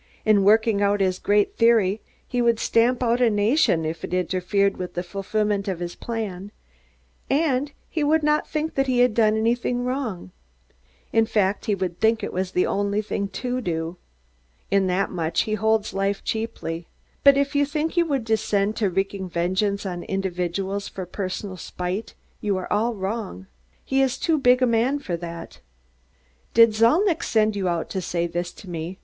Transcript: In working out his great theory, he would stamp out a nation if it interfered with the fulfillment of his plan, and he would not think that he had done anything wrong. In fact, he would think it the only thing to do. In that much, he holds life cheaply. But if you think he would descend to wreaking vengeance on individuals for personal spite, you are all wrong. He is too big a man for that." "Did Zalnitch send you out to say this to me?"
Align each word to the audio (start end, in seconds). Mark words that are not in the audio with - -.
In 0.25 0.43
working 0.43 0.81
out 0.81 0.99
his 0.99 1.19
great 1.19 1.55
theory, 1.57 2.01
he 2.27 2.41
would 2.41 2.57
stamp 2.57 3.03
out 3.03 3.21
a 3.21 3.29
nation 3.29 3.85
if 3.85 4.03
it 4.03 4.15
interfered 4.15 4.77
with 4.77 4.95
the 4.95 5.03
fulfillment 5.03 5.67
of 5.67 5.79
his 5.79 5.93
plan, 5.93 6.51
and 7.29 7.71
he 7.87 8.03
would 8.03 8.23
not 8.23 8.49
think 8.49 8.73
that 8.73 8.87
he 8.87 9.01
had 9.01 9.13
done 9.13 9.37
anything 9.37 9.83
wrong. 9.85 10.31
In 11.13 11.27
fact, 11.27 11.65
he 11.65 11.75
would 11.75 11.99
think 11.99 12.23
it 12.23 12.31
the 12.33 12.65
only 12.65 13.03
thing 13.03 13.27
to 13.27 13.61
do. 13.61 13.97
In 14.71 14.87
that 14.87 15.11
much, 15.11 15.41
he 15.41 15.53
holds 15.53 15.93
life 15.93 16.23
cheaply. 16.23 16.87
But 17.23 17.37
if 17.37 17.53
you 17.55 17.63
think 17.63 17.91
he 17.91 18.01
would 18.01 18.23
descend 18.25 18.75
to 18.77 18.89
wreaking 18.89 19.29
vengeance 19.29 19.85
on 19.85 20.01
individuals 20.05 20.87
for 20.89 21.05
personal 21.05 21.57
spite, 21.57 22.15
you 22.39 22.57
are 22.57 22.73
all 22.73 22.95
wrong. 22.95 23.45
He 23.85 24.01
is 24.01 24.17
too 24.17 24.39
big 24.39 24.63
a 24.63 24.65
man 24.65 24.97
for 24.97 25.15
that." 25.17 25.59
"Did 26.55 26.71
Zalnitch 26.73 27.21
send 27.21 27.55
you 27.55 27.69
out 27.69 27.87
to 27.91 28.01
say 28.01 28.25
this 28.25 28.51
to 28.53 28.67
me?" 28.67 28.97